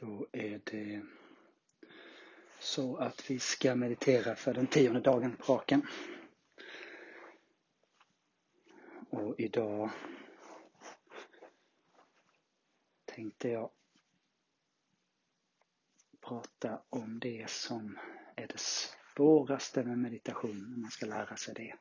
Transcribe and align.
Då 0.00 0.26
är 0.32 0.60
det 0.64 1.02
så 2.58 2.96
att 2.96 3.30
vi 3.30 3.38
ska 3.38 3.74
meditera 3.74 4.36
för 4.36 4.54
den 4.54 4.66
tionde 4.66 5.00
dagen 5.00 5.36
på 5.36 5.54
raken. 5.54 5.86
Och 9.10 9.34
idag 9.40 9.90
tänkte 13.04 13.48
jag 13.48 13.70
prata 16.20 16.82
om 16.88 17.18
det 17.18 17.50
som 17.50 17.98
är 18.36 18.46
det 18.46 18.60
svåraste 18.60 19.84
med 19.84 19.98
meditation, 19.98 20.70
när 20.70 20.78
man 20.78 20.90
ska 20.90 21.06
lära 21.06 21.36
sig 21.36 21.54
det. 21.54 21.74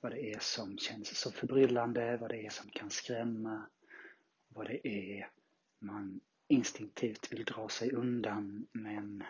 Vad 0.00 0.12
det 0.12 0.32
är 0.32 0.38
som 0.38 0.78
känns 0.78 1.18
så 1.18 1.32
förbryllande, 1.32 2.16
vad 2.16 2.30
det 2.30 2.46
är 2.46 2.50
som 2.50 2.70
kan 2.70 2.90
skrämma, 2.90 3.66
vad 4.48 4.66
det 4.66 4.88
är 4.88 5.30
man 5.78 6.20
instinktivt 6.48 7.32
vill 7.32 7.44
dra 7.44 7.68
sig 7.68 7.92
undan 7.92 8.66
men 8.72 9.24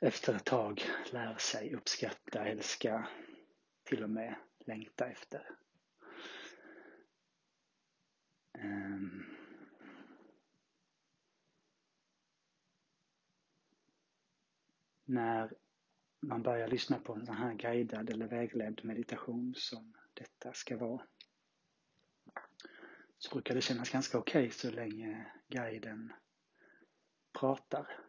efter 0.00 0.34
ett 0.34 0.44
tag 0.44 0.82
lär 1.12 1.36
sig 1.36 1.74
uppskatta, 1.74 2.46
älska, 2.46 3.08
till 3.84 4.02
och 4.02 4.10
med 4.10 4.34
längta 4.66 5.06
efter. 5.06 5.50
Um, 8.58 9.36
när 15.04 15.52
man 16.20 16.42
börjar 16.42 16.68
lyssna 16.68 16.98
på 16.98 17.14
en 17.14 17.26
sån 17.26 17.36
här 17.36 17.54
guidad 17.54 18.10
eller 18.10 18.26
vägledd 18.26 18.80
meditation 18.84 19.54
som 19.56 19.94
detta 20.14 20.52
ska 20.52 20.76
vara 20.76 21.06
så 23.26 23.34
brukar 23.34 23.54
det 23.54 23.60
kännas 23.60 23.90
ganska 23.90 24.18
okej 24.18 24.42
okay 24.42 24.50
så 24.50 24.70
länge 24.70 25.26
guiden 25.48 26.12
pratar. 27.38 28.00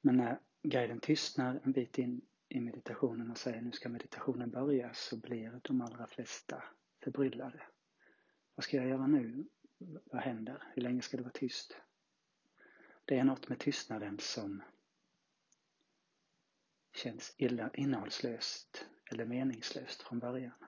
Men 0.00 0.16
när 0.16 0.40
guiden 0.62 1.00
tystnar 1.00 1.60
en 1.64 1.72
bit 1.72 1.98
in 1.98 2.20
i 2.48 2.60
meditationen 2.60 3.30
och 3.30 3.38
säger 3.38 3.62
nu 3.62 3.72
ska 3.72 3.88
meditationen 3.88 4.50
börja 4.50 4.94
så 4.94 5.16
blir 5.16 5.60
de 5.62 5.80
allra 5.80 6.06
flesta 6.06 6.64
förbryllade. 7.04 7.62
Vad 8.54 8.64
ska 8.64 8.76
jag 8.76 8.86
göra 8.86 9.06
nu? 9.06 9.48
Vad 10.04 10.22
händer? 10.22 10.62
Hur 10.74 10.82
länge 10.82 11.02
ska 11.02 11.16
det 11.16 11.22
vara 11.22 11.32
tyst? 11.32 11.76
Det 13.04 13.18
är 13.18 13.24
något 13.24 13.48
med 13.48 13.58
tystnaden 13.58 14.18
som 14.18 14.62
känns 16.96 17.34
illa 17.38 17.70
innehållslöst 17.74 18.86
eller 19.10 19.24
meningslöst 19.24 20.02
från 20.02 20.18
början. 20.18 20.64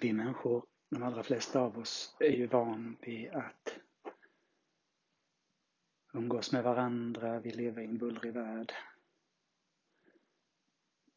Vi 0.00 0.12
människor, 0.12 0.66
de 0.88 1.02
allra 1.02 1.22
flesta 1.22 1.60
av 1.60 1.78
oss, 1.78 2.16
är 2.20 2.30
ju 2.30 2.46
van 2.46 2.96
vid 3.00 3.30
att 3.30 3.78
umgås 6.12 6.52
med 6.52 6.64
varandra, 6.64 7.40
vi 7.40 7.50
lever 7.50 7.82
i 7.82 7.84
en 7.84 7.98
bullrig 7.98 8.32
värld. 8.32 8.72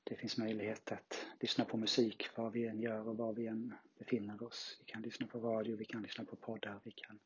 Det 0.04 0.16
finns 0.16 0.38
möjlighet 0.38 0.92
att 0.92 1.28
lyssna 1.40 1.66
på 1.66 1.78
musik 1.78 2.28
vad 2.36 2.52
vi 2.52 2.68
än 2.68 2.80
gör 2.80 3.08
och 3.08 3.18
var 3.18 3.34
vi 3.34 3.48
än 3.48 3.76
befinner 3.98 4.44
oss. 4.44 4.78
Vi 4.80 4.86
kan 4.86 5.02
lyssna 5.02 5.28
på 5.28 5.40
radio, 5.40 5.76
vi 5.76 5.86
kan 5.86 6.02
lyssna 6.02 6.26
på 6.26 6.36
poddar, 6.36 6.82
vi 6.84 6.92
kan 6.92 7.20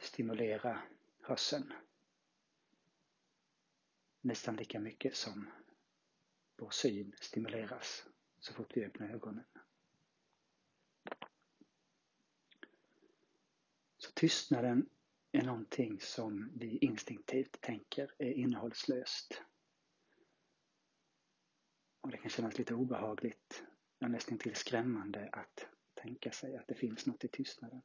stimulera 0.00 0.82
hörseln 1.22 1.72
nästan 4.20 4.56
lika 4.56 4.80
mycket 4.80 5.16
som 5.16 5.50
vår 6.56 6.70
syn 6.70 7.14
stimuleras 7.20 8.06
så 8.40 8.54
fort 8.54 8.76
vi 8.76 8.84
öppnar 8.84 9.08
ögonen. 9.08 9.44
Så 13.98 14.12
tystnaden 14.12 14.88
är 15.32 15.42
någonting 15.42 16.00
som 16.00 16.52
vi 16.54 16.78
instinktivt 16.78 17.60
tänker 17.60 18.10
är 18.18 18.32
innehållslöst. 18.32 19.42
Och 22.00 22.10
det 22.10 22.18
kan 22.18 22.30
kännas 22.30 22.58
lite 22.58 22.74
obehagligt, 22.74 23.64
ja, 23.98 24.08
nästan 24.08 24.38
till 24.38 24.54
skrämmande 24.54 25.28
att 25.32 25.68
tänka 25.94 26.32
sig 26.32 26.56
att 26.56 26.68
det 26.68 26.74
finns 26.74 27.06
något 27.06 27.24
i 27.24 27.28
tystnaden. 27.28 27.82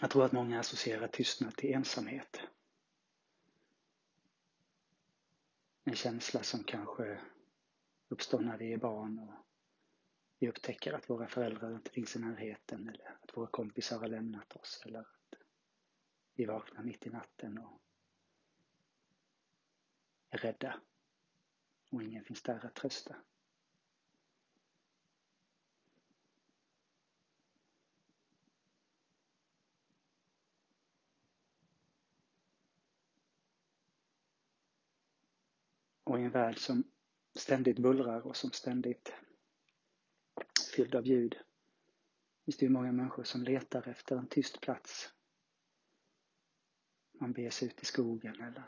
Jag 0.00 0.10
tror 0.10 0.24
att 0.24 0.32
många 0.32 0.60
associerar 0.60 1.08
tystnad 1.08 1.56
till 1.56 1.74
ensamhet. 1.74 2.40
En 5.88 5.94
känsla 5.96 6.42
som 6.42 6.64
kanske 6.64 7.20
uppstår 8.08 8.40
när 8.40 8.58
vi 8.58 8.72
är 8.72 8.78
barn 8.78 9.18
och 9.18 9.34
vi 10.38 10.48
upptäcker 10.48 10.92
att 10.92 11.10
våra 11.10 11.28
föräldrar 11.28 11.74
inte 11.74 11.90
finns 11.90 12.16
i 12.16 12.18
närheten 12.18 12.88
eller 12.88 13.18
att 13.22 13.36
våra 13.36 13.46
kompisar 13.46 13.98
har 13.98 14.08
lämnat 14.08 14.56
oss 14.56 14.82
eller 14.86 15.00
att 15.00 15.34
vi 16.34 16.44
vaknar 16.44 16.82
mitt 16.82 17.06
i 17.06 17.10
natten 17.10 17.58
och 17.58 17.80
är 20.30 20.38
rädda 20.38 20.80
och 21.90 22.02
ingen 22.02 22.24
finns 22.24 22.42
där 22.42 22.66
att 22.66 22.74
trösta. 22.74 23.16
Och 36.08 36.20
i 36.20 36.22
en 36.22 36.30
värld 36.30 36.58
som 36.58 36.84
ständigt 37.34 37.78
bullrar 37.78 38.26
och 38.26 38.36
som 38.36 38.50
ständigt 38.52 39.08
är 39.08 40.44
fylld 40.74 40.94
av 40.94 41.06
ljud 41.06 41.38
finns 42.44 42.56
det 42.56 42.66
ju 42.66 42.70
många 42.70 42.92
människor 42.92 43.24
som 43.24 43.42
letar 43.42 43.88
efter 43.88 44.16
en 44.16 44.26
tyst 44.26 44.60
plats. 44.60 45.12
Man 47.12 47.32
beger 47.32 47.50
sig 47.50 47.68
ut 47.68 47.82
i 47.82 47.84
skogen 47.84 48.40
eller 48.40 48.64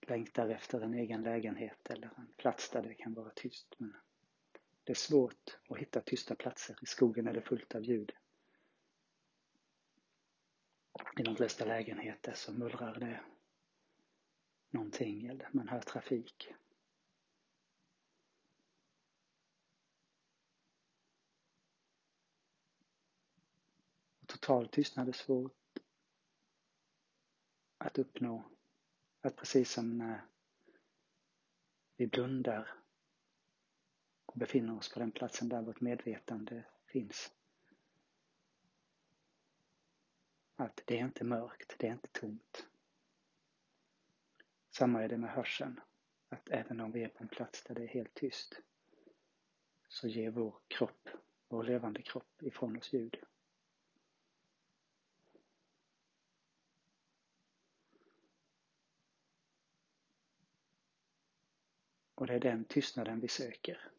längtar 0.00 0.48
efter 0.48 0.80
en 0.80 0.94
egen 0.94 1.22
lägenhet 1.22 1.90
eller 1.90 2.10
en 2.16 2.32
plats 2.36 2.70
där 2.70 2.82
det 2.82 2.94
kan 2.94 3.14
vara 3.14 3.30
tyst. 3.30 3.74
Men 3.78 3.94
det 4.84 4.92
är 4.92 4.96
svårt 4.96 5.58
att 5.68 5.78
hitta 5.78 6.00
tysta 6.00 6.34
platser. 6.34 6.76
I 6.82 6.86
skogen 6.86 7.26
är 7.26 7.32
det 7.32 7.42
fullt 7.42 7.74
av 7.74 7.84
ljud. 7.84 8.12
I 11.18 11.22
de 11.22 11.36
flesta 11.36 11.64
lägenheter 11.64 12.32
så 12.32 12.52
mullrar 12.52 12.94
det 12.94 13.20
någonting 14.70 15.26
eller 15.26 15.48
man 15.52 15.68
hör 15.68 15.80
trafik. 15.80 16.52
total 24.42 24.68
tystnad 24.68 25.08
är 25.08 25.12
svårt 25.12 25.78
att 27.78 27.98
uppnå. 27.98 28.44
Att 29.20 29.36
precis 29.36 29.72
som 29.72 29.98
när 29.98 30.24
vi 31.96 32.06
blundar 32.06 32.81
och 34.32 34.38
befinner 34.38 34.78
oss 34.78 34.92
på 34.92 34.98
den 34.98 35.12
platsen 35.12 35.48
där 35.48 35.62
vårt 35.62 35.80
medvetande 35.80 36.64
finns. 36.86 37.32
Att 40.56 40.82
det 40.84 40.98
är 40.98 41.04
inte 41.04 41.24
mörkt, 41.24 41.74
det 41.78 41.86
är 41.86 41.92
inte 41.92 42.08
tomt. 42.08 42.66
Samma 44.70 45.02
är 45.02 45.08
det 45.08 45.18
med 45.18 45.30
hörseln. 45.30 45.80
Att 46.28 46.48
även 46.48 46.80
om 46.80 46.92
vi 46.92 47.04
är 47.04 47.08
på 47.08 47.22
en 47.22 47.28
plats 47.28 47.62
där 47.64 47.74
det 47.74 47.82
är 47.82 47.88
helt 47.88 48.14
tyst 48.14 48.60
så 49.88 50.08
ger 50.08 50.30
vår 50.30 50.54
kropp, 50.68 51.08
vår 51.48 51.64
levande 51.64 52.02
kropp 52.02 52.42
ifrån 52.42 52.76
oss 52.76 52.92
ljud. 52.92 53.16
Och 62.14 62.26
det 62.26 62.34
är 62.34 62.40
den 62.40 62.64
tystnaden 62.64 63.20
vi 63.20 63.28
söker. 63.28 63.92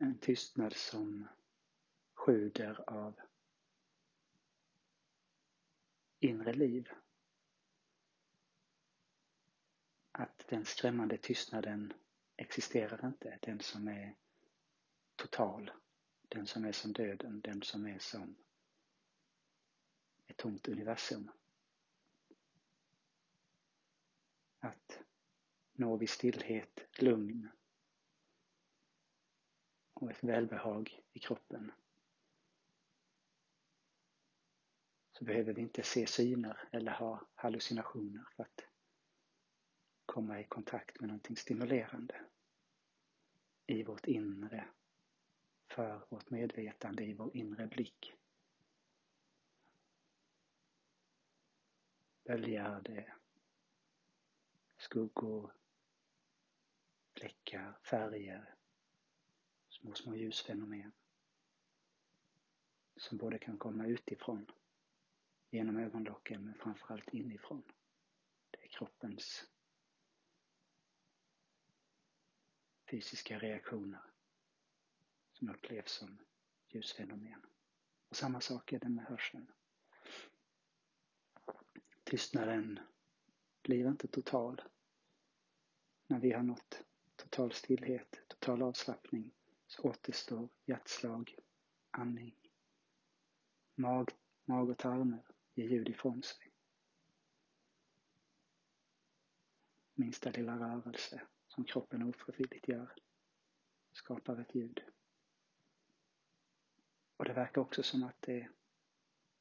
En 0.00 0.18
tystnad 0.18 0.72
som 0.76 1.28
sjuder 2.14 2.90
av 2.90 3.20
inre 6.18 6.52
liv. 6.52 6.88
Att 10.12 10.44
den 10.48 10.64
skrämmande 10.64 11.16
tystnaden 11.16 11.92
existerar 12.36 13.06
inte. 13.06 13.38
Den 13.42 13.60
som 13.60 13.88
är 13.88 14.16
total. 15.16 15.70
Den 16.28 16.46
som 16.46 16.64
är 16.64 16.72
som 16.72 16.92
döden. 16.92 17.40
Den 17.40 17.62
som 17.62 17.86
är 17.86 17.98
som 17.98 18.36
ett 20.26 20.36
tomt 20.36 20.68
universum. 20.68 21.30
Att 24.58 25.02
nå 25.72 25.96
vid 25.96 26.10
stillhet, 26.10 26.80
lugn 26.98 27.48
och 30.00 30.10
ett 30.10 30.24
välbehag 30.24 31.02
i 31.12 31.18
kroppen 31.18 31.72
så 35.12 35.24
behöver 35.24 35.52
vi 35.52 35.60
inte 35.60 35.82
se 35.82 36.06
syner 36.06 36.68
eller 36.72 36.92
ha 36.92 37.26
hallucinationer 37.34 38.24
för 38.36 38.42
att 38.42 38.64
komma 40.06 40.40
i 40.40 40.44
kontakt 40.44 41.00
med 41.00 41.08
någonting 41.08 41.36
stimulerande 41.36 42.20
i 43.66 43.82
vårt 43.82 44.06
inre, 44.06 44.68
för 45.70 46.06
vårt 46.08 46.30
medvetande, 46.30 47.04
i 47.04 47.14
vår 47.14 47.36
inre 47.36 47.66
blick. 47.66 48.14
Böljar 52.24 52.80
det 52.80 53.12
skuggor, 54.76 55.52
fläckar, 57.14 57.78
färger, 57.82 58.57
små, 59.80 59.94
små 59.94 60.14
ljusfenomen 60.14 60.92
som 62.96 63.18
både 63.18 63.38
kan 63.38 63.58
komma 63.58 63.86
utifrån 63.86 64.46
genom 65.50 65.76
ögonlocken 65.76 66.44
men 66.44 66.54
framförallt 66.54 67.14
inifrån. 67.14 67.62
Det 68.50 68.64
är 68.64 68.68
kroppens 68.68 69.44
fysiska 72.90 73.38
reaktioner 73.38 74.00
som 75.32 75.50
upplevs 75.50 75.92
som 75.92 76.18
ljusfenomen. 76.68 77.46
Och 78.08 78.16
samma 78.16 78.40
sak 78.40 78.72
är 78.72 78.80
det 78.80 78.88
med 78.88 79.04
hörseln. 79.04 79.52
Tystnaden 82.04 82.80
blir 83.62 83.88
inte 83.88 84.08
total 84.08 84.62
när 86.06 86.18
vi 86.20 86.32
har 86.32 86.42
nått 86.42 86.84
total 87.16 87.52
stillhet, 87.52 88.20
total 88.28 88.62
avslappning 88.62 89.32
så 89.68 89.82
återstår 89.82 90.48
hjärtslag, 90.64 91.36
andning, 91.90 92.50
mag, 93.74 94.10
mag 94.44 94.70
och 94.70 94.78
tarmar 94.78 95.22
ger 95.54 95.68
ljud 95.68 95.88
ifrån 95.88 96.22
sig. 96.22 96.52
Minsta 99.94 100.30
lilla 100.30 100.58
rörelse 100.58 101.22
som 101.48 101.64
kroppen 101.64 102.02
ofrivilligt 102.02 102.68
gör 102.68 102.92
skapar 103.92 104.40
ett 104.40 104.54
ljud. 104.54 104.80
Och 107.16 107.24
det 107.24 107.32
verkar 107.32 107.60
också 107.60 107.82
som 107.82 108.02
att 108.02 108.22
det 108.22 108.48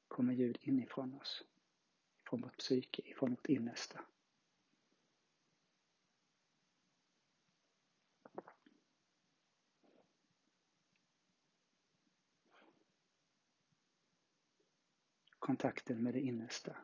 kommer 0.07 0.33
ljud 0.33 0.57
inifrån 0.61 1.13
oss, 1.13 1.43
från 2.29 2.41
vårt 2.41 2.57
psyke, 2.57 3.01
ifrån 3.01 3.29
vårt 3.29 3.49
innersta. 3.49 4.05
Kontakten 15.47 16.03
med 16.03 16.13
det 16.13 16.19
innersta 16.21 16.77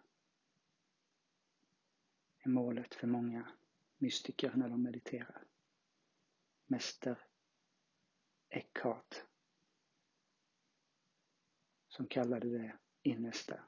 är 2.39 2.49
målet 2.49 2.95
för 2.95 3.07
många 3.07 3.51
mystiker 3.97 4.53
när 4.55 4.69
de 4.69 4.83
mediterar. 4.83 5.43
Mäster 6.65 7.19
Eckhart 8.49 9.25
som 11.87 12.07
kallade 12.07 12.57
det 12.57 12.77
innersta 13.01 13.63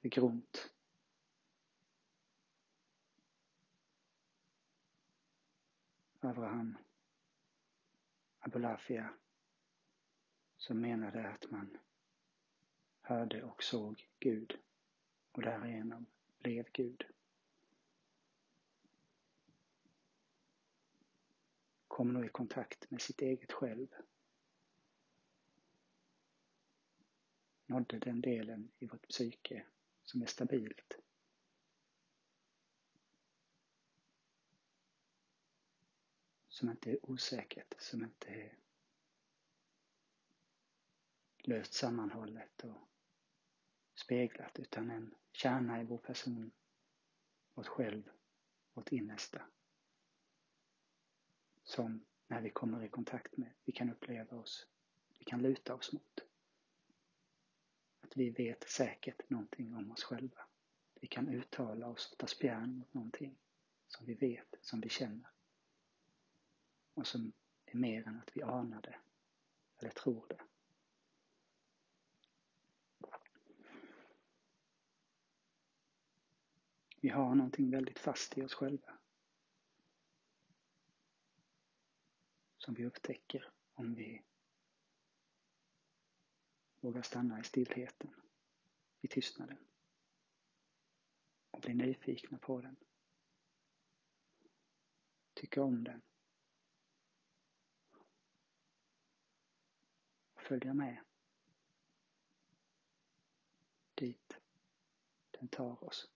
för 0.00 0.08
grunt. 0.08 0.72
Abraham 6.20 6.78
Abulafia 8.38 9.14
som 10.56 10.80
menade 10.80 11.28
att 11.28 11.50
man 11.50 11.78
hörde 13.04 13.42
och 13.42 13.62
såg 13.62 14.08
Gud 14.18 14.58
och 15.32 15.42
därigenom 15.42 16.06
blev 16.38 16.66
Gud. 16.72 17.04
Kom 21.88 22.12
nog 22.12 22.24
i 22.24 22.28
kontakt 22.28 22.90
med 22.90 23.02
sitt 23.02 23.20
eget 23.20 23.52
själv. 23.52 23.88
Nådde 27.66 27.98
den 27.98 28.20
delen 28.20 28.70
i 28.78 28.86
vårt 28.86 29.08
psyke 29.08 29.66
som 30.02 30.22
är 30.22 30.26
stabilt. 30.26 30.98
Som 36.48 36.70
inte 36.70 36.90
är 36.90 37.10
osäkert, 37.10 37.74
som 37.78 38.04
inte 38.04 38.28
är 38.28 38.58
löst 41.38 41.74
sammanhållet 41.74 42.64
och 42.64 42.93
speglat 43.94 44.58
utan 44.58 44.90
en 44.90 45.14
kärna 45.32 45.80
i 45.80 45.84
vår 45.84 45.98
person, 45.98 46.52
vårt 47.54 47.66
själv, 47.66 48.10
vårt 48.72 48.92
innersta. 48.92 49.46
Som 51.62 52.04
när 52.26 52.40
vi 52.40 52.50
kommer 52.50 52.84
i 52.84 52.88
kontakt 52.88 53.36
med, 53.36 53.52
vi 53.64 53.72
kan 53.72 53.90
uppleva 53.90 54.36
oss, 54.36 54.66
vi 55.18 55.24
kan 55.24 55.42
luta 55.42 55.74
oss 55.74 55.92
mot. 55.92 56.20
Att 58.00 58.16
vi 58.16 58.30
vet 58.30 58.70
säkert 58.70 59.30
någonting 59.30 59.74
om 59.74 59.90
oss 59.90 60.04
själva. 60.04 60.46
Vi 61.00 61.06
kan 61.06 61.28
uttala 61.28 61.88
oss 61.88 62.12
och 62.12 62.18
ta 62.18 62.26
spjärn 62.26 62.78
mot 62.78 62.94
någonting 62.94 63.38
som 63.86 64.06
vi 64.06 64.14
vet, 64.14 64.54
som 64.60 64.80
vi 64.80 64.88
känner. 64.88 65.30
Och 66.94 67.06
som 67.06 67.32
är 67.66 67.76
mer 67.76 68.08
än 68.08 68.18
att 68.18 68.36
vi 68.36 68.42
anar 68.42 68.82
det 68.82 69.00
eller 69.78 69.90
tror 69.90 70.26
det. 70.28 70.40
Vi 77.04 77.10
har 77.10 77.34
någonting 77.34 77.70
väldigt 77.70 77.98
fast 77.98 78.38
i 78.38 78.42
oss 78.42 78.54
själva. 78.54 78.98
Som 82.58 82.74
vi 82.74 82.86
upptäcker 82.86 83.52
om 83.74 83.94
vi 83.94 84.22
vågar 86.80 87.02
stanna 87.02 87.40
i 87.40 87.44
stillheten, 87.44 88.14
i 89.00 89.08
tystnaden 89.08 89.58
och 91.50 91.60
bli 91.60 91.74
nyfikna 91.74 92.38
på 92.38 92.60
den. 92.60 92.76
Tycka 95.34 95.62
om 95.62 95.84
den. 95.84 96.02
Följa 100.36 100.74
med 100.74 101.04
dit 103.94 104.38
den 105.30 105.48
tar 105.48 105.84
oss. 105.84 106.10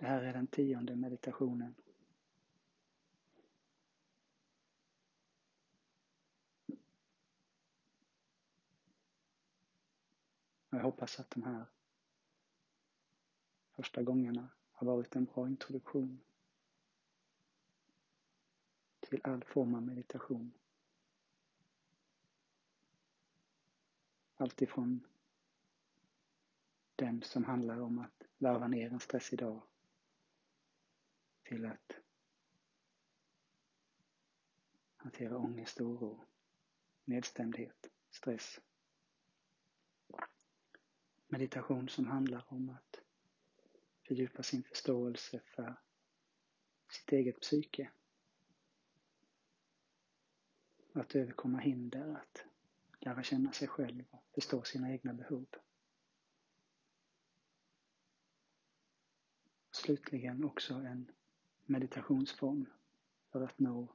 Det 0.00 0.06
här 0.06 0.22
är 0.22 0.32
den 0.32 0.46
tionde 0.46 0.96
meditationen. 0.96 1.74
Jag 10.70 10.80
hoppas 10.80 11.20
att 11.20 11.30
de 11.30 11.42
här 11.42 11.66
första 13.70 14.02
gångerna 14.02 14.48
har 14.72 14.86
varit 14.86 15.16
en 15.16 15.24
bra 15.24 15.48
introduktion 15.48 16.20
till 19.00 19.20
all 19.24 19.44
form 19.44 19.74
av 19.74 19.82
meditation. 19.82 20.52
Alltifrån 24.36 25.06
den 26.96 27.22
som 27.22 27.44
handlar 27.44 27.80
om 27.80 27.98
att 27.98 28.22
varva 28.38 28.68
ner 28.68 28.90
en 28.90 29.00
stressig 29.00 29.38
dag 29.38 29.62
till 31.50 31.66
att 31.66 31.92
hantera 34.96 35.36
ångest, 35.38 35.80
oro, 35.80 36.24
nedstämdhet, 37.04 37.90
stress. 38.10 38.60
Meditation 41.28 41.88
som 41.88 42.06
handlar 42.06 42.52
om 42.52 42.68
att 42.68 43.00
fördjupa 44.08 44.42
sin 44.42 44.62
förståelse 44.62 45.40
för 45.46 45.76
sitt 46.90 47.12
eget 47.12 47.40
psyke. 47.40 47.90
Att 50.92 51.14
överkomma 51.14 51.58
hinder, 51.58 52.14
att 52.14 52.44
lära 53.00 53.22
känna 53.22 53.52
sig 53.52 53.68
själv 53.68 54.04
och 54.10 54.24
förstå 54.34 54.62
sina 54.62 54.92
egna 54.92 55.14
behov. 55.14 55.46
Slutligen 59.70 60.44
också 60.44 60.74
en 60.74 61.12
meditationsform 61.70 62.66
för 63.32 63.40
att 63.40 63.58
nå 63.58 63.88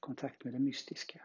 kontakt 0.00 0.44
med 0.44 0.52
det 0.52 0.58
mystiska. 0.58 1.24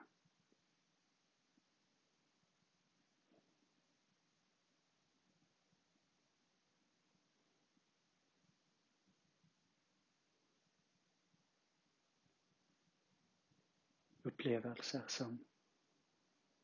Upplevelser 14.22 15.04
som 15.08 15.46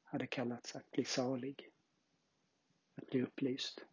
hade 0.04 0.28
kallats 0.28 0.76
att 0.76 0.92
bli 0.92 1.06
salig, 1.06 1.72
att 2.96 3.08
bli 3.10 3.22
upplyst. 3.22 3.86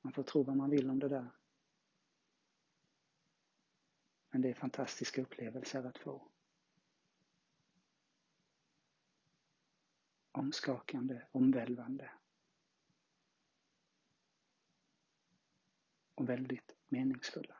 Man 0.00 0.12
får 0.12 0.22
tro 0.22 0.42
vad 0.42 0.56
man 0.56 0.70
vill 0.70 0.90
om 0.90 0.98
det 0.98 1.08
där. 1.08 1.30
Men 4.30 4.42
det 4.42 4.48
är 4.50 4.54
fantastiska 4.54 5.22
upplevelser 5.22 5.84
att 5.84 5.98
få. 5.98 6.28
Omskakande, 10.32 11.26
omvälvande. 11.30 12.10
Och 16.14 16.28
väldigt 16.28 16.76
meningsfulla. 16.88 17.59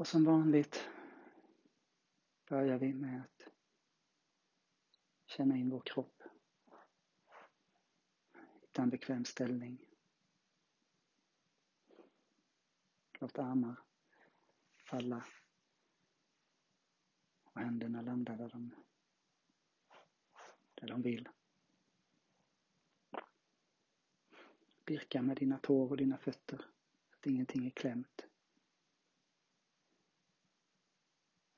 Och 0.00 0.06
som 0.06 0.24
vanligt 0.24 0.88
börjar 2.48 2.78
vi 2.78 2.94
med 2.94 3.20
att 3.20 3.52
känna 5.26 5.56
in 5.56 5.70
vår 5.70 5.80
kropp. 5.80 6.22
Hitta 8.60 8.82
en 8.82 8.90
bekväm 8.90 9.24
ställning. 9.24 9.78
Låt 13.18 13.38
armar 13.38 13.78
falla 14.84 15.24
och 17.44 17.60
händerna 17.60 18.02
landa 18.02 18.36
där 18.36 18.48
de, 18.48 18.74
där 20.74 20.88
de 20.88 21.02
vill. 21.02 21.28
Birka 24.84 25.22
med 25.22 25.36
dina 25.36 25.58
tår 25.58 25.90
och 25.90 25.96
dina 25.96 26.18
fötter 26.18 26.56
så 27.10 27.16
att 27.16 27.26
ingenting 27.26 27.66
är 27.66 27.70
klämt. 27.70 28.29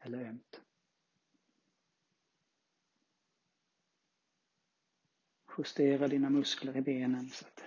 Eller 0.02 0.24
ömt. 0.24 0.60
Justera 5.58 6.08
dina 6.08 6.30
muskler 6.30 6.76
i 6.76 6.82
benen 6.82 7.30
så 7.30 7.46
att 7.46 7.62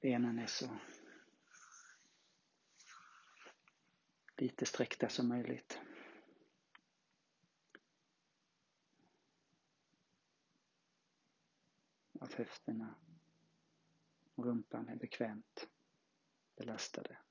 benen 0.00 0.38
är 0.38 0.46
så 0.46 0.78
lite 4.36 4.66
sträckta 4.66 5.08
som 5.08 5.28
möjligt. 5.28 5.78
Att 12.20 12.32
höfterna 12.32 12.94
och 14.34 14.44
rumpan 14.44 14.88
är 14.88 14.96
bekvämt 14.96 15.68
belastade. 16.56 17.21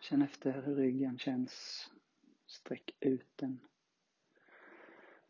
Känn 0.00 0.22
efter 0.22 0.62
hur 0.62 0.74
ryggen 0.74 1.18
känns. 1.18 1.86
Sträck 2.46 2.96
ut 3.00 3.36
den. 3.36 3.60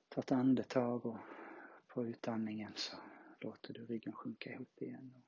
Ta 0.09 0.21
ett 0.21 0.33
andetag 0.33 1.07
och 1.07 1.19
på 1.87 2.07
utandningen 2.07 2.73
så 2.77 2.97
låter 3.41 3.75
du 3.75 3.87
ryggen 3.87 4.12
sjunka 4.12 4.53
ihop 4.53 4.83
igen. 4.83 5.23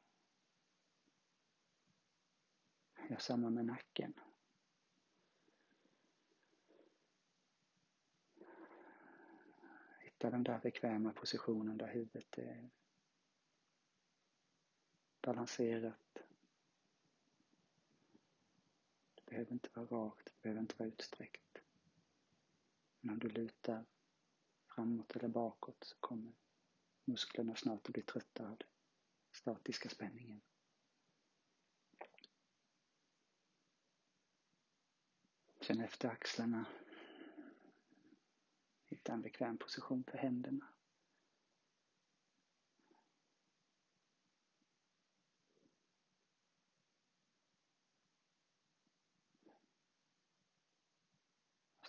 Gör 3.10 3.18
samma 3.18 3.50
med 3.50 3.64
nacken. 3.64 4.14
Hitta 10.00 10.30
den 10.30 10.44
där 10.44 10.58
bekväma 10.58 11.12
positionen 11.12 11.78
där 11.78 11.88
huvudet 11.88 12.38
är 12.38 12.70
balanserat 15.20 16.22
behöver 19.32 19.52
inte 19.52 19.68
vara 19.74 19.86
rakt, 19.86 20.26
det 20.26 20.42
behöver 20.42 20.60
inte 20.60 20.74
vara 20.78 20.88
utsträckt. 20.88 21.58
Men 23.00 23.12
om 23.12 23.18
du 23.18 23.28
lutar 23.28 23.84
framåt 24.66 25.16
eller 25.16 25.28
bakåt 25.28 25.84
så 25.84 25.96
kommer 26.00 26.32
musklerna 27.04 27.56
snart 27.56 27.86
att 27.88 27.92
bli 27.92 28.02
trötta 28.02 28.48
av 28.48 28.56
den 28.56 28.68
statiska 29.32 29.88
spänningen. 29.88 30.40
Känn 35.60 35.80
efter 35.80 36.08
axlarna. 36.08 36.64
Hitta 38.86 39.12
en 39.12 39.22
bekväm 39.22 39.58
position 39.58 40.04
för 40.04 40.18
händerna. 40.18 40.68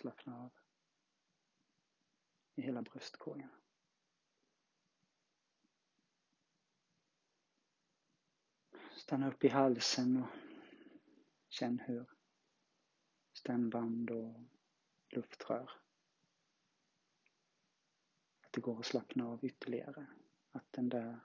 Slappna 0.04 0.38
av 0.44 0.52
i 2.54 2.62
hela 2.62 2.82
bröstkorgen. 2.82 3.50
Stanna 8.96 9.28
upp 9.28 9.44
i 9.44 9.48
halsen 9.48 10.16
och 10.16 10.28
känn 11.48 11.78
hur 11.78 12.06
stämband 13.32 14.10
och 14.10 14.40
luftrör 15.08 15.70
att 18.40 18.52
det 18.52 18.60
går 18.60 18.78
att 18.78 18.86
slappna 18.86 19.28
av 19.28 19.44
ytterligare. 19.44 20.06
Att 20.52 20.72
den 20.72 20.88
där 20.88 21.20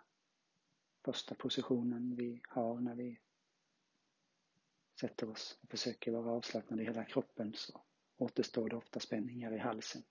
första 1.05 1.35
positionen 1.35 2.15
vi 2.15 2.41
har 2.47 2.79
när 2.79 2.95
vi 2.95 3.19
sätter 4.99 5.29
oss 5.29 5.59
och 5.61 5.69
försöker 5.69 6.11
vara 6.11 6.31
avslappnade 6.31 6.81
i 6.81 6.85
hela 6.85 7.05
kroppen 7.05 7.53
så 7.53 7.81
återstår 8.19 8.69
det 8.69 8.75
ofta 8.75 8.99
spänningar 8.99 9.51
i 9.51 9.57
halsen. 9.57 10.03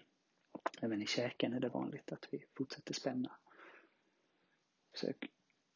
Även 0.80 1.02
i 1.02 1.06
käken 1.06 1.52
är 1.52 1.60
det 1.60 1.68
vanligt 1.68 2.12
att 2.12 2.28
vi 2.30 2.44
fortsätter 2.54 2.94
spänna. 2.94 3.38
Försök 4.92 5.32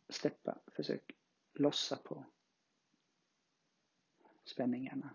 släppa, 0.09 0.59
försök 0.67 1.11
lossa 1.55 1.97
på 1.97 2.27
spänningarna. 4.45 5.15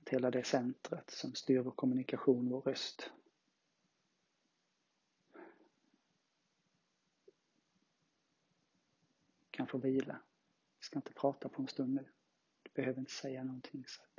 Att 0.00 0.08
hela 0.08 0.30
det 0.30 0.44
centret 0.44 1.10
som 1.10 1.34
styr 1.34 1.58
vår 1.58 1.70
kommunikation, 1.70 2.48
vår 2.48 2.60
röst, 2.60 3.10
kan 9.56 9.66
få 9.66 9.78
vila. 9.78 10.22
Vi 10.78 10.84
ska 10.84 10.98
inte 10.98 11.12
prata 11.12 11.48
på 11.48 11.62
en 11.62 11.68
stund 11.68 11.94
nu. 11.94 12.12
Du 12.62 12.70
behöver 12.74 12.98
inte 13.00 13.12
säga 13.12 13.44
någonting. 13.44 13.84
Så 13.86 14.02
att... 14.02 14.18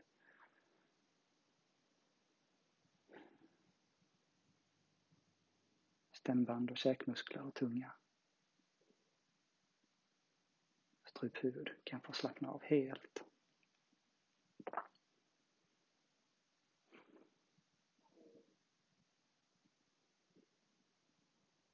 Stämband 6.12 6.72
och 6.72 6.78
käkmuskler 6.78 7.42
och 7.42 7.54
tunga. 7.54 7.92
Struphuvud 11.06 11.70
kan 11.84 12.02
få 12.02 12.14
slappna 12.14 12.50
av 12.50 12.64
helt. 12.64 13.24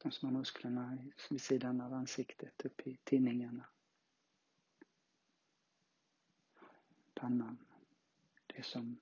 De 0.04 0.12
små 0.12 0.32
musklerna 0.32 0.98
vid 1.30 1.42
sidan 1.42 1.82
av 1.82 1.94
ansiktet, 1.94 2.66
upp 2.66 2.88
i 2.88 2.98
tinningarna. 3.04 3.66
Pannan. 7.14 7.58
Det 8.48 8.66
som 8.66 9.00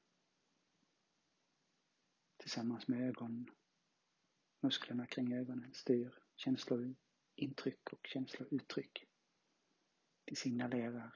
tillsammans 2.37 2.87
med 2.87 3.09
ögon, 3.09 3.51
musklerna 4.59 5.07
kring 5.07 5.33
ögonen 5.33 5.73
styr 5.73 6.19
känslointryck 6.35 7.93
och 7.93 8.07
känslouttryck. 8.07 9.07
Det 10.25 10.35
signalerar 10.35 11.15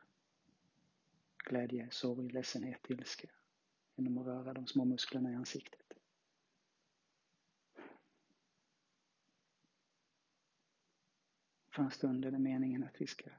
glädje, 1.37 1.87
sorg, 1.91 2.29
ledsenhet, 2.29 2.89
ilska 2.89 3.29
genom 3.95 4.17
att 4.17 4.25
röra 4.25 4.53
de 4.53 4.67
små 4.67 4.85
musklerna 4.85 5.31
i 5.31 5.35
ansiktet. 5.35 5.94
För 11.75 11.83
en 11.83 11.91
stund 11.91 12.25
är 12.25 12.31
det 12.31 12.39
meningen 12.39 12.83
att 12.83 13.01
vi 13.01 13.07
ska 13.07 13.29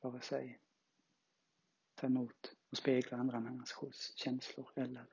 vare 0.00 0.20
sig 0.20 0.60
ta 1.94 2.06
emot 2.06 2.56
och 2.70 2.76
spegla 2.76 3.16
andra 3.16 3.40
människors 3.40 4.14
känslor 4.14 4.70
eller 4.76 5.06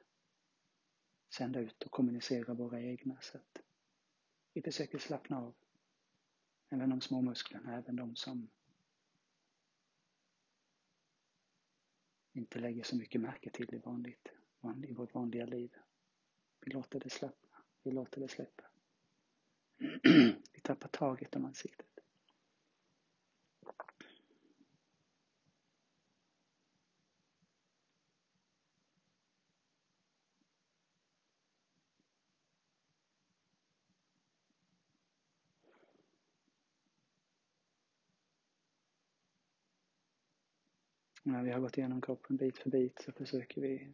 sända 1.30 1.60
ut 1.60 1.84
och 1.84 1.92
kommunicera 1.92 2.54
våra 2.54 2.82
egna 2.82 3.22
så 3.22 3.38
att 3.38 3.62
vi 4.54 4.62
försöker 4.62 4.98
slappna 4.98 5.38
av. 5.38 5.56
Även 6.70 6.90
de 6.90 7.02
små 7.02 7.22
musklerna, 7.22 7.78
även 7.78 7.96
de 7.96 8.16
som 8.16 8.50
inte 12.34 12.60
lägger 12.60 12.84
så 12.84 12.96
mycket 12.96 13.22
märke 13.22 13.50
till 13.50 13.76
i, 13.76 13.78
vanligt, 13.78 14.28
i 14.88 14.94
vårt 14.94 15.14
vanliga 15.14 15.46
liv. 15.46 15.76
Vi 16.60 16.72
låter 16.72 17.00
det 17.00 17.10
släppa. 17.10 17.64
Vi 17.84 17.92
låter 17.92 18.22
det 18.22 18.28
släppa. 18.28 18.64
tappar 20.64 20.88
taget 20.88 21.36
om 21.36 21.46
ansiktet. 21.46 21.88
När 41.26 41.44
vi 41.44 41.52
har 41.52 41.60
gått 41.60 41.78
igenom 41.78 42.02
kroppen 42.02 42.38
bit 42.38 42.58
för 42.58 42.70
bit 42.70 43.02
så 43.02 43.12
försöker 43.12 43.62
vi 43.62 43.94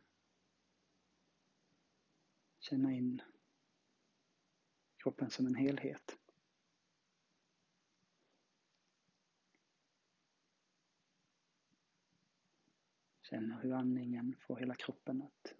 känna 2.59 2.93
in 2.93 3.21
kroppen 4.97 5.29
som 5.29 5.45
en 5.47 5.55
helhet. 5.55 6.17
Känner 13.29 13.61
hur 13.61 13.73
andningen 13.73 14.35
får 14.39 14.55
hela 14.55 14.75
kroppen 14.75 15.21
att 15.21 15.53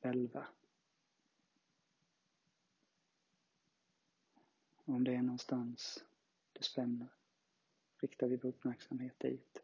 välva. 0.00 0.48
Om 4.84 5.04
det 5.04 5.14
är 5.14 5.22
någonstans 5.22 6.04
det 6.52 6.62
spänner 6.62 7.08
riktar 7.98 8.26
vi 8.26 8.36
vår 8.36 8.48
uppmärksamhet 8.48 9.20
dit 9.20 9.62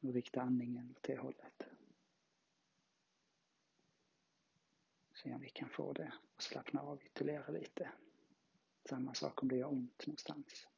och 0.00 0.12
rikta 0.14 0.42
andningen 0.42 0.90
åt 0.90 1.02
det 1.02 1.16
hållet. 1.16 1.62
Se 5.14 5.34
om 5.34 5.40
vi 5.40 5.50
kan 5.50 5.68
få 5.68 5.92
det 5.92 6.12
att 6.36 6.42
slappna 6.42 6.80
av 6.80 7.02
ytterligare 7.02 7.52
lite. 7.52 7.92
Samma 8.84 9.14
sak 9.14 9.42
om 9.42 9.48
det 9.48 9.56
gör 9.56 9.72
ont 9.72 10.06
någonstans. 10.06 10.68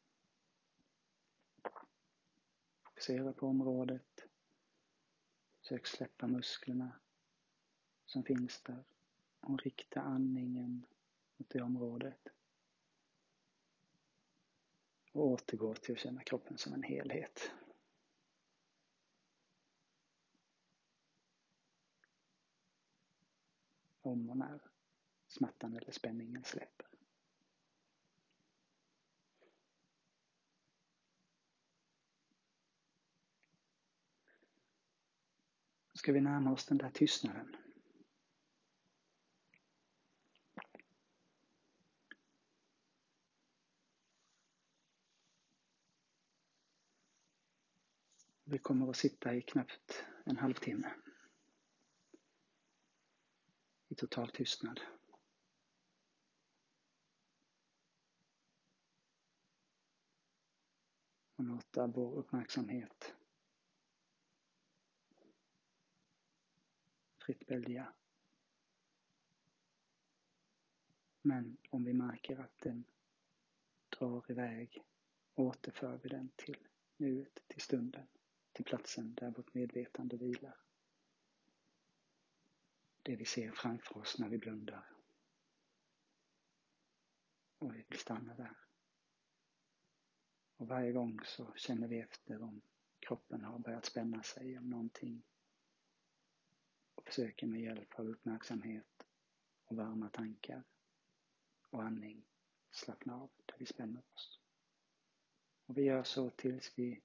Fokusera 2.94 3.32
på 3.32 3.46
området. 3.46 4.26
Försök 5.60 5.86
släppa 5.86 6.26
musklerna 6.26 7.00
som 8.06 8.24
finns 8.24 8.62
där 8.62 8.84
och 9.40 9.62
rikta 9.62 10.00
andningen 10.00 10.86
mot 11.36 11.50
det 11.50 11.62
området. 11.62 12.28
Och 15.12 15.26
återgå 15.26 15.74
till 15.74 15.94
att 15.94 16.00
känna 16.00 16.22
kroppen 16.22 16.58
som 16.58 16.72
en 16.72 16.82
helhet. 16.82 17.50
om 24.00 24.30
och 24.30 24.36
när 24.36 24.60
smärtan 25.26 25.76
eller 25.76 25.92
spänningen 25.92 26.44
släpper. 26.44 26.83
Ska 36.04 36.12
vi 36.12 36.20
närma 36.20 36.52
oss 36.52 36.66
den 36.66 36.78
där 36.78 36.90
tystnaden. 36.90 37.56
Vi 48.44 48.58
kommer 48.58 48.90
att 48.90 48.96
sitta 48.96 49.34
i 49.34 49.42
knappt 49.42 50.04
en 50.24 50.36
halvtimme. 50.36 50.94
i 53.88 53.94
total 53.94 54.30
tystnad. 54.30 54.80
Och 61.36 61.44
låta 61.44 61.86
vår 61.86 62.18
uppmärksamhet 62.18 63.14
fritt 67.26 67.50
välja. 67.50 67.94
Men 71.22 71.56
om 71.70 71.84
vi 71.84 71.92
märker 71.92 72.38
att 72.38 72.58
den 72.58 72.84
drar 73.98 74.30
iväg 74.30 74.84
återför 75.34 76.00
vi 76.02 76.08
den 76.08 76.30
till 76.36 76.68
nuet, 76.96 77.38
till 77.46 77.60
stunden, 77.60 78.06
till 78.52 78.64
platsen 78.64 79.14
där 79.14 79.30
vårt 79.30 79.54
medvetande 79.54 80.16
vilar 80.16 80.64
det 83.04 83.16
vi 83.16 83.24
ser 83.24 83.52
framför 83.52 83.98
oss 83.98 84.18
när 84.18 84.28
vi 84.28 84.38
blundar. 84.38 84.86
Och 87.58 87.74
vi 87.74 87.84
vill 87.88 87.98
stanna 87.98 88.34
där. 88.34 88.56
Och 90.56 90.68
varje 90.68 90.92
gång 90.92 91.20
så 91.24 91.52
känner 91.56 91.88
vi 91.88 92.00
efter 92.00 92.42
om 92.42 92.62
kroppen 92.98 93.44
har 93.44 93.58
börjat 93.58 93.84
spänna 93.84 94.22
sig 94.22 94.58
om 94.58 94.70
någonting. 94.70 95.22
Och 96.94 97.06
försöker 97.06 97.46
med 97.46 97.60
hjälp 97.60 97.98
av 97.98 98.08
uppmärksamhet 98.08 99.06
och 99.64 99.76
varma 99.76 100.08
tankar 100.08 100.64
och 101.70 101.82
andning 101.82 102.26
slappna 102.70 103.14
av 103.14 103.30
där 103.46 103.56
vi 103.58 103.66
spänner 103.66 104.02
oss. 104.14 104.40
Och 105.66 105.78
vi 105.78 105.82
gör 105.82 106.04
så 106.04 106.30
tills 106.30 106.72
vi 106.76 107.02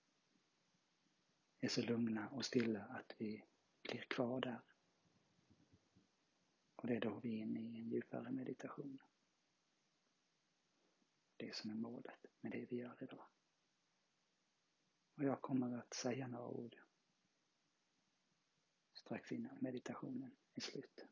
är 1.59 1.67
så 1.67 1.81
lugna 1.81 2.29
och 2.29 2.45
stilla 2.45 2.83
att 2.83 3.15
vi 3.17 3.43
blir 3.81 4.01
kvar 4.01 4.41
där. 4.41 4.61
Och 6.75 6.87
det 6.87 6.95
är 6.95 7.01
då 7.01 7.19
vi 7.19 7.33
är 7.33 7.37
inne 7.37 7.59
i 7.59 7.79
en 7.79 7.89
djupare 7.89 8.31
meditation. 8.31 8.99
Det 11.37 11.55
som 11.55 11.69
är 11.69 11.75
målet 11.75 12.25
med 12.41 12.51
det 12.51 12.65
vi 12.69 12.75
gör 12.75 13.03
idag. 13.03 13.25
Och 15.15 15.23
jag 15.23 15.41
kommer 15.41 15.77
att 15.77 15.93
säga 15.93 16.27
några 16.27 16.47
ord 16.47 16.75
strax 19.09 19.31
innan 19.31 19.57
meditationen 19.61 20.31
är 20.55 20.61
slut. 20.61 21.05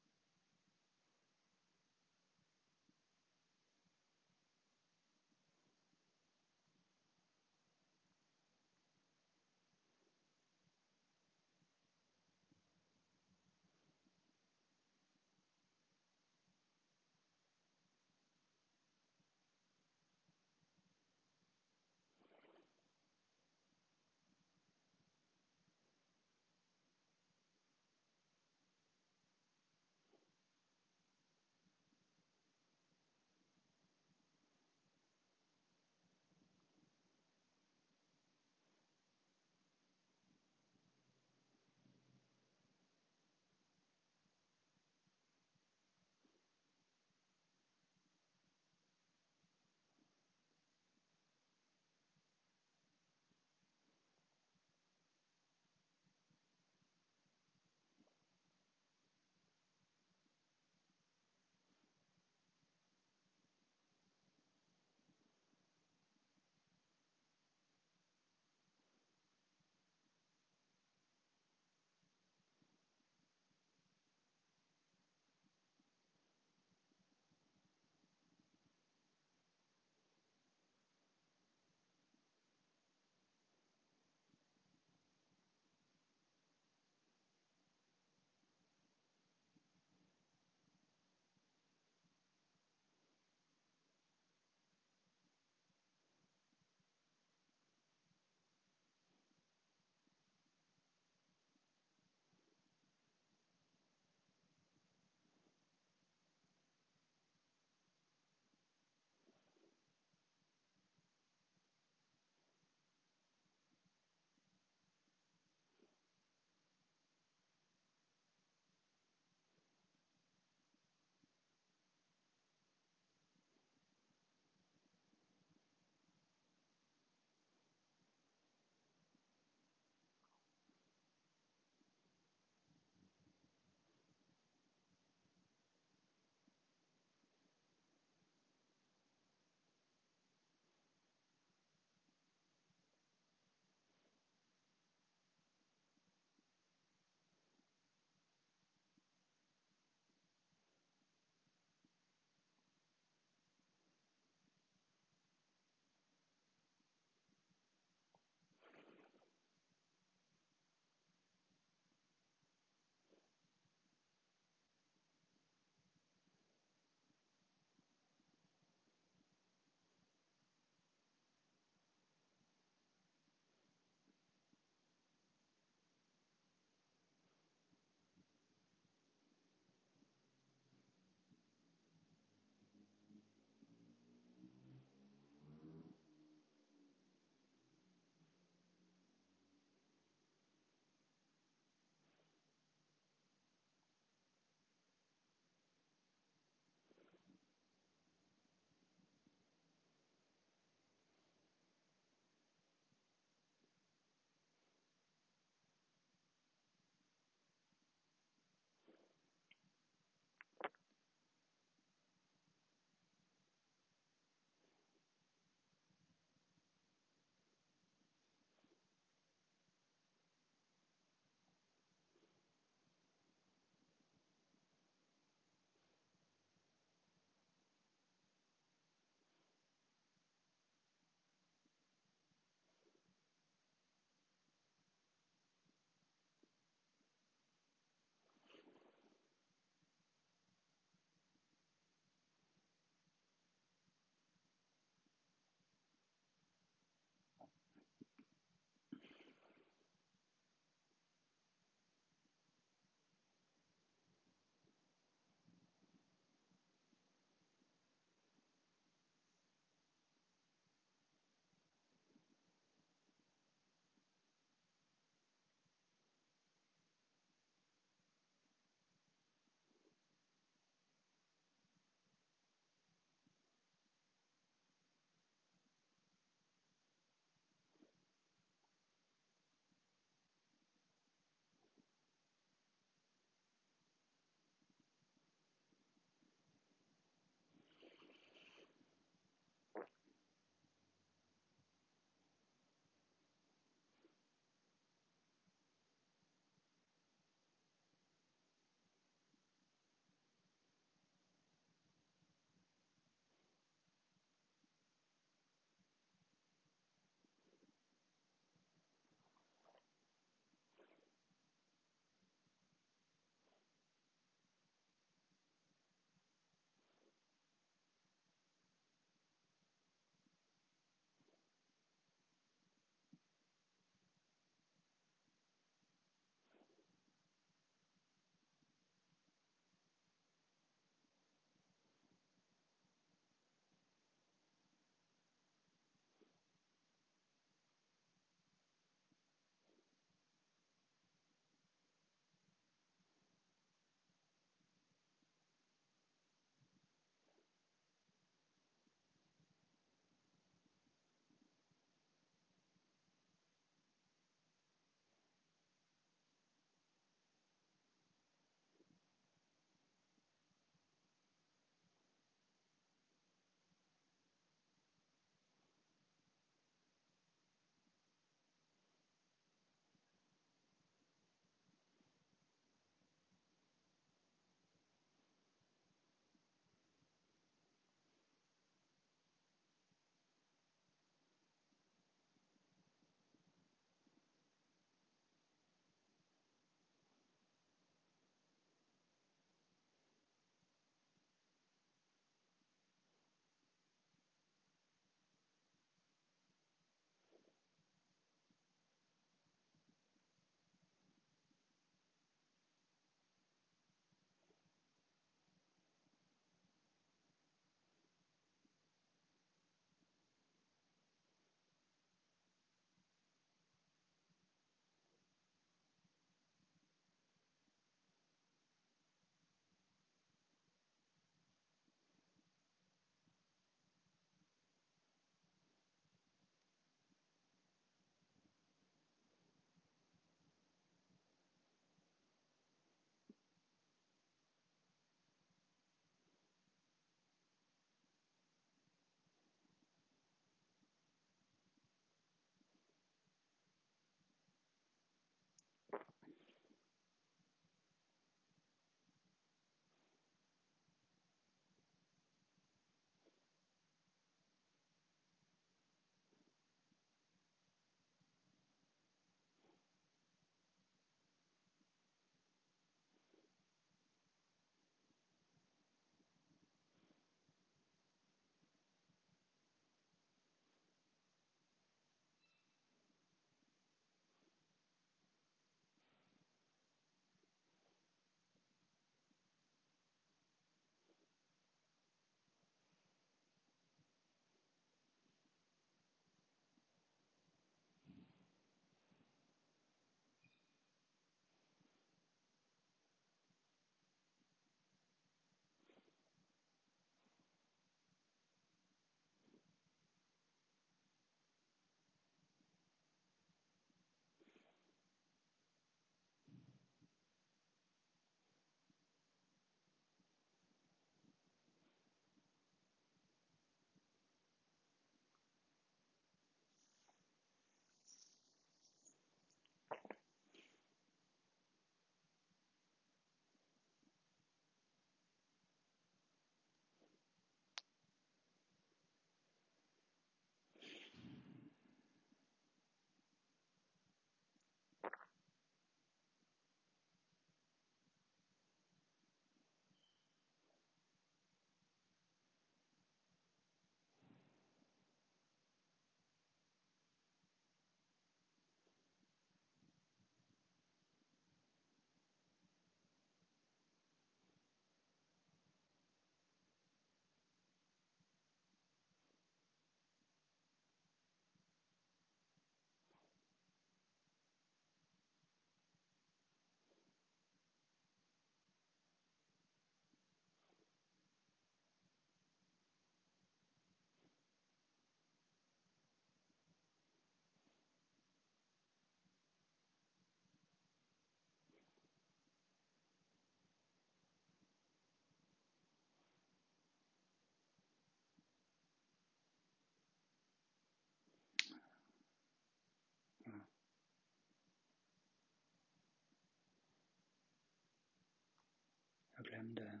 Kunde 599.62 600.00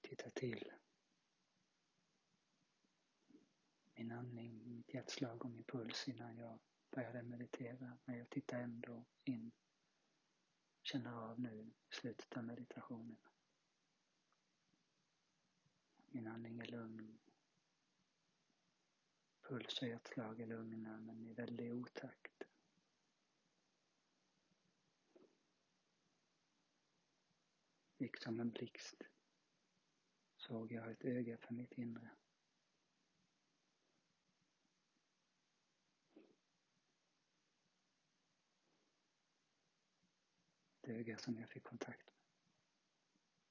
titta 0.00 0.30
till 0.30 0.72
min 3.94 4.12
andning, 4.12 4.74
mitt 4.74 4.94
hjärtslag 4.94 5.44
och 5.44 5.50
min 5.50 5.64
puls 5.64 6.08
innan 6.08 6.36
jag 6.36 6.58
började 6.90 7.22
meditera. 7.22 7.98
Men 8.04 8.18
jag 8.18 8.30
tittar 8.30 8.60
ändå 8.60 9.04
in, 9.24 9.52
känner 10.82 11.12
av 11.12 11.40
nu 11.40 11.72
i 11.88 11.94
slutet 11.94 12.36
av 12.36 12.44
meditationen. 12.44 13.16
Min 16.06 16.26
andning 16.26 16.60
är 16.60 16.66
lugn. 16.66 17.18
Puls 19.42 19.82
och 19.82 19.88
hjärtslag 19.88 20.40
är 20.40 20.46
lugna 20.46 21.00
men 21.00 21.26
i 21.26 21.34
väldig 21.34 21.74
otakt. 21.74 22.41
Gick 28.02 28.16
som 28.16 28.40
en 28.40 28.50
blixt 28.50 29.02
såg 30.36 30.72
jag 30.72 30.90
ett 30.90 31.04
öga 31.04 31.36
för 31.38 31.54
mitt 31.54 31.72
inre. 31.72 32.10
Ett 40.82 40.88
öga 40.88 41.18
som 41.18 41.38
jag 41.38 41.50
fick 41.50 41.62
kontakt 41.62 42.10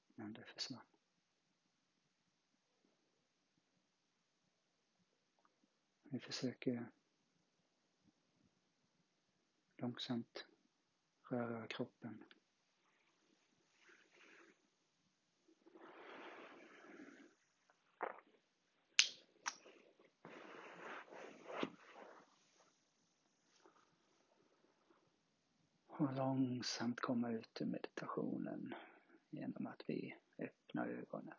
med 0.06 0.24
Men 0.24 0.34
det 0.34 0.44
försvann. 0.44 0.86
Vi 6.02 6.20
försöker 6.20 6.90
långsamt 9.76 10.46
röra 11.30 11.66
kroppen 11.66 12.24
och 25.96 26.16
långsamt 26.16 27.00
komma 27.00 27.30
ut 27.30 27.60
ur 27.60 27.66
meditationen 27.66 28.74
genom 29.30 29.66
att 29.66 29.82
vi 29.86 30.14
öppnar 30.38 30.88
ögonen. 30.88 31.34